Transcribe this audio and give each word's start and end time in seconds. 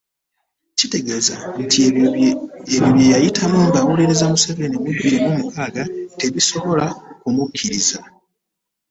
Kitegeeza 0.77 1.35
ebyo 2.75 2.85
bye 2.93 3.11
yayitamu 3.13 3.57
ng'awolereza 3.67 4.31
Museveni 4.31 4.77
mu 4.83 4.89
bbiri 4.95 5.17
mukaaga 5.39 5.83
tebisobola 6.19 6.85
kumukkiriza 7.21 7.99